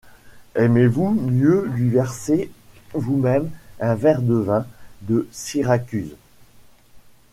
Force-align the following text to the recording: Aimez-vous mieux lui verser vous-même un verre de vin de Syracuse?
Aimez-vous 0.55 1.11
mieux 1.11 1.63
lui 1.75 1.89
verser 1.89 2.49
vous-même 2.95 3.51
un 3.79 3.93
verre 3.93 4.23
de 4.23 4.33
vin 4.33 4.65
de 5.03 5.27
Syracuse? 5.31 6.15